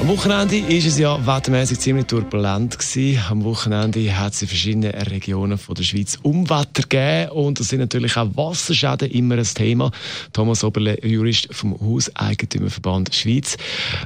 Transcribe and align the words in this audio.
Am 0.00 0.08
Wochenende 0.08 0.56
ist 0.56 0.86
es 0.86 0.98
ja 0.98 1.26
wettermäßig 1.26 1.78
ziemlich 1.78 2.06
turbulent 2.06 2.78
gewesen. 2.78 3.22
Am 3.28 3.44
Wochenende 3.44 4.16
hat 4.16 4.32
es 4.32 4.40
in 4.40 4.48
verschiedenen 4.48 4.92
Regionen 4.92 5.58
von 5.58 5.74
der 5.74 5.82
Schweiz 5.82 6.18
Umwetter 6.22 6.84
gegeben 6.84 7.32
und 7.32 7.60
es 7.60 7.68
sind 7.68 7.80
natürlich 7.80 8.16
auch 8.16 8.34
Wasserschäden 8.34 9.10
immer 9.10 9.36
ein 9.36 9.44
Thema. 9.44 9.90
Thomas 10.32 10.64
Oberle, 10.64 10.98
Jurist 11.06 11.54
vom 11.54 11.78
Hauseigentümerverband 11.78 13.14
Schweiz. 13.14 13.58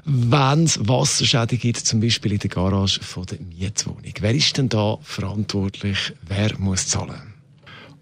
Wenn 0.04 0.64
es 0.64 0.80
Wasserschäden 0.82 1.60
gibt, 1.60 1.78
zum 1.78 2.00
Beispiel 2.00 2.32
in 2.32 2.38
der 2.40 2.50
Garage 2.50 2.98
von 3.00 3.26
der 3.26 3.38
Mietwohnung, 3.38 4.14
wer 4.18 4.34
ist 4.34 4.58
denn 4.58 4.68
da 4.68 4.98
verantwortlich? 5.00 6.12
Wer 6.26 6.58
muss 6.58 6.88
zahlen? 6.88 7.33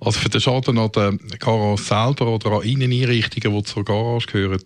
Also 0.04 0.18
für 0.18 0.28
den 0.28 0.40
Schaden 0.40 0.78
an 0.78 0.90
der 0.92 1.12
Garage 1.38 1.82
selber 1.82 2.26
oder 2.26 2.50
an 2.52 2.62
Inneneinrichtungen, 2.62 3.56
die 3.56 3.64
zur 3.64 3.84
Garage 3.84 4.26
gehören, 4.26 4.62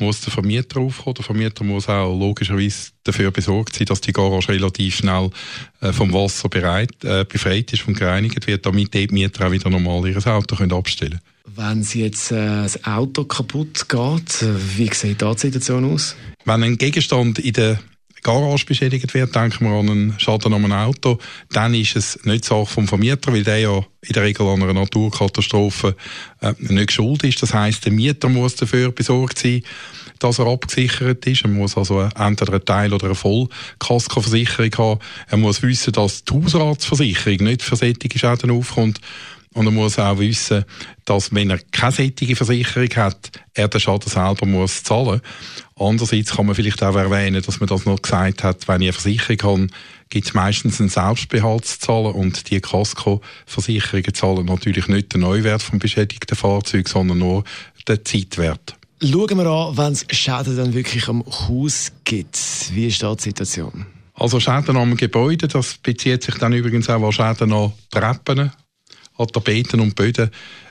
muss 0.00 0.20
der 0.20 0.32
Vermieter 0.32 0.78
aufkommen. 0.78 1.14
Der 1.14 1.24
Vermieter 1.24 1.64
muss 1.64 1.88
auch 1.88 2.16
logischerweise 2.16 2.90
dafür 3.02 3.32
besorgt 3.32 3.74
sein, 3.74 3.86
dass 3.86 4.00
die 4.00 4.12
Garage 4.12 4.50
relativ 4.50 4.98
schnell 4.98 5.30
äh, 5.80 5.92
vom 5.92 6.12
Wasser 6.12 6.48
bereit, 6.48 6.92
äh, 7.02 7.24
befreit 7.24 7.72
ist 7.72 7.88
und 7.88 7.98
gereinigt 7.98 8.46
wird, 8.46 8.64
damit 8.64 8.94
die 8.94 9.08
Mieter 9.08 9.48
auch 9.48 9.50
wieder 9.50 9.68
normal 9.68 10.06
ihr 10.06 10.24
Auto 10.24 10.54
können 10.54 10.72
abstellen 10.72 11.18
können. 11.44 11.56
Wenn 11.56 11.82
jetzt 11.82 12.30
äh, 12.30 12.36
das 12.36 12.84
Auto 12.84 13.24
kaputt 13.24 13.88
geht, 13.88 14.44
wie 14.76 14.94
sieht 14.94 15.22
da 15.22 15.34
die 15.34 15.40
Situation 15.40 15.92
aus? 15.92 16.14
Wenn 16.44 16.62
ein 16.62 16.78
Gegenstand 16.78 17.40
in 17.40 17.52
der 17.54 17.80
Garage 18.22 18.66
beschädigt 18.66 19.14
wird, 19.14 19.34
denken 19.34 19.64
wir 19.64 19.78
an 19.78 19.90
einen 19.90 20.14
Schaden 20.18 20.52
an 20.52 20.64
einem 20.64 20.72
Auto, 20.72 21.18
dann 21.50 21.74
ist 21.74 21.96
es 21.96 22.24
nicht 22.24 22.44
Sache 22.44 22.66
vom 22.66 22.88
Vermieter, 22.88 23.32
weil 23.32 23.44
der 23.44 23.58
ja 23.58 23.84
in 24.02 24.12
der 24.12 24.22
Regel 24.22 24.46
an 24.46 24.62
einer 24.62 24.74
Naturkatastrophe 24.74 25.96
äh, 26.40 26.54
nicht 26.58 26.92
schuld 26.92 27.24
ist. 27.24 27.42
Das 27.42 27.52
heißt, 27.52 27.84
der 27.84 27.92
Mieter 27.92 28.28
muss 28.28 28.56
dafür 28.56 28.92
besorgt 28.92 29.38
sein, 29.38 29.62
dass 30.18 30.38
er 30.38 30.46
abgesichert 30.46 31.26
ist. 31.26 31.42
Er 31.42 31.48
muss 31.48 31.76
also 31.76 32.00
entweder 32.00 32.52
einen 32.52 32.64
Teil 32.64 32.92
oder 32.92 33.06
eine 33.06 33.14
Vollkaskoversicherung 33.14 34.74
haben. 34.76 35.00
Er 35.28 35.38
muss 35.38 35.62
wissen, 35.62 35.92
dass 35.92 36.24
die 36.24 36.32
Hausratsversicherung 36.32 37.38
nicht 37.44 37.62
für 37.62 37.76
solche 37.76 38.18
Schäden 38.18 38.50
aufkommt. 38.50 39.00
Und 39.54 39.66
er 39.66 39.72
muss 39.72 39.98
auch 39.98 40.18
wissen, 40.18 40.64
dass 41.04 41.34
wenn 41.34 41.50
er 41.50 41.58
keine 41.72 41.92
solche 41.92 42.36
Versicherung 42.36 42.88
hat, 42.96 43.30
er 43.54 43.68
den 43.68 43.80
Schaden 43.80 44.10
selber 44.10 44.46
muss 44.46 44.82
zahlen. 44.82 45.20
Andererseits 45.76 46.32
kann 46.32 46.46
man 46.46 46.54
vielleicht 46.54 46.82
auch 46.82 46.94
erwähnen, 46.94 47.42
dass 47.42 47.60
man 47.60 47.68
das 47.68 47.86
noch 47.86 48.02
gesagt 48.02 48.44
hat, 48.44 48.68
wenn 48.68 48.82
ich 48.82 48.88
eine 48.88 48.92
Versicherung 48.92 49.42
habe, 49.42 49.66
gibt 50.10 50.26
es 50.26 50.34
meistens 50.34 50.80
einen 50.80 50.88
Selbstbehalt 50.88 51.64
zu 51.64 51.78
zahlen 51.78 52.12
und 52.12 52.50
die 52.50 52.60
Casco-Versicherungen 52.60 54.14
zahlen 54.14 54.46
natürlich 54.46 54.88
nicht 54.88 55.14
den 55.14 55.22
Neuwert 55.22 55.62
vom 55.62 55.78
beschädigten 55.78 56.36
Fahrzeug, 56.36 56.88
sondern 56.88 57.18
nur 57.18 57.44
den 57.86 58.04
Zeitwert. 58.04 58.76
Schauen 59.00 59.38
wir 59.38 59.46
an, 59.46 59.76
wenn 59.76 59.92
es 59.92 60.06
Schäden 60.10 60.56
dann 60.56 60.74
wirklich 60.74 61.08
am 61.08 61.24
Haus 61.24 61.92
gibt. 62.04 62.36
Wie 62.72 62.88
ist 62.88 63.02
da 63.02 63.14
die 63.14 63.22
Situation? 63.22 63.86
Also 64.14 64.40
Schäden 64.40 64.76
am 64.76 64.96
Gebäude, 64.96 65.46
das 65.46 65.78
bezieht 65.78 66.24
sich 66.24 66.34
dann 66.36 66.52
übrigens 66.52 66.88
auch 66.88 67.02
an 67.02 67.12
Schäden 67.12 67.52
an 67.52 67.72
Treppen, 67.90 68.50
an 69.18 69.28
Tapeten 69.28 69.80
und 69.80 69.94
Böden, 69.94 70.30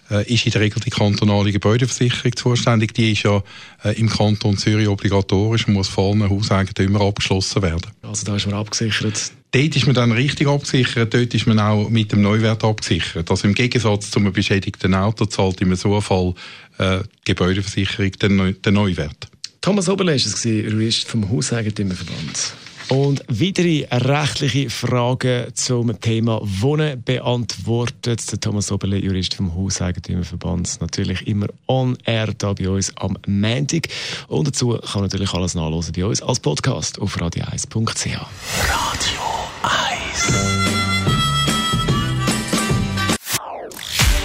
äh, 0.10 0.34
ist 0.34 0.46
in 0.46 0.52
der 0.52 0.62
Regel 0.62 0.82
die 0.82 0.90
kantonale 0.90 1.52
Gebäudeversicherung 1.52 2.36
zuständig. 2.36 2.94
Die 2.94 3.12
ist 3.12 3.24
ja 3.24 3.44
äh, 3.84 4.00
im 4.00 4.10
Kanton 4.10 4.58
Zürich 4.58 4.88
obligatorisch 4.88 5.68
und 5.68 5.74
muss 5.74 5.90
von 5.90 6.22
allen 6.22 6.30
Hauseigentümern 6.30 7.02
abgeschlossen 7.02 7.62
werden. 7.62 7.92
Also 8.02 8.26
da 8.26 8.36
ist 8.36 8.46
man 8.46 8.56
abgesichert? 8.56 9.32
Dort 9.52 9.76
ist 9.76 9.86
man 9.86 9.96
dann 9.96 10.12
richtig 10.12 10.48
abgesichert, 10.48 11.14
dort 11.14 11.34
ist 11.34 11.48
man 11.48 11.60
auch 11.60 11.90
mit 11.90 12.12
dem 12.12 12.22
Neuwert 12.22 12.64
abgesichert. 12.64 13.30
Also 13.32 13.48
im 13.48 13.54
Gegensatz 13.54 14.12
zu 14.12 14.20
einem 14.20 14.34
beschädigten 14.34 14.94
Auto 14.94 15.26
zahlt 15.26 15.62
in 15.62 15.76
so 15.76 15.94
einem 15.94 16.02
Fall 16.02 16.34
äh, 16.78 17.00
die 17.00 17.34
Gebäudeversicherung 17.34 18.12
den, 18.12 18.36
Neu 18.36 18.54
den 18.54 18.74
Neuwert. 18.74 19.30
Thomas 19.62 19.90
Oberle 19.90 20.12
war 20.12 20.16
es, 20.16 20.44
Jurist 20.44 21.08
vom 21.08 21.30
Hauseigentümerverband. 21.30 22.54
Und 22.90 23.24
weitere 23.28 23.86
rechtliche 23.92 24.70
Fragen 24.70 25.54
zum 25.54 26.00
Thema 26.00 26.40
Wohnen 26.42 27.04
beantwortet 27.04 28.32
der 28.32 28.40
Thomas 28.40 28.72
Oberle, 28.72 28.98
Jurist 28.98 29.34
vom 29.34 29.54
Hauseigentümerverband. 29.54 30.80
Natürlich 30.80 31.28
immer 31.28 31.48
on 31.68 31.98
air 32.06 32.34
da 32.38 32.54
bei 32.54 32.70
uns 32.70 32.96
am 32.98 33.18
Montag. 33.28 33.90
Und 34.30 34.48
dazu 34.48 34.78
kann 34.78 35.02
natürlich 35.02 35.34
alles 35.34 35.54
nachlesen 35.56 35.94
bei 35.96 36.06
uns 36.06 36.22
als 36.22 36.40
Podcast 36.40 37.00
auf 37.02 37.18
radio1.ch. 37.18 38.06
Radio 38.06 39.22
1 39.64 40.68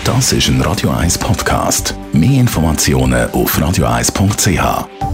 Das 0.05 0.33
ist 0.33 0.49
ein 0.49 0.61
Radio 0.61 0.91
1 0.91 1.19
Podcast. 1.19 1.95
Mehr 2.13 2.41
Informationen 2.41 3.31
auf 3.31 3.59
radio1.ch. 3.59 5.12